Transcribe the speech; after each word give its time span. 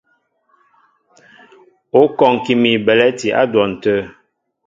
Ú 1.99 2.01
kɔŋki 2.17 2.53
mi 2.61 2.71
belɛ̂ti 2.85 3.27
á 3.39 3.43
dwɔn 3.51 3.71
tə̂. 3.81 3.97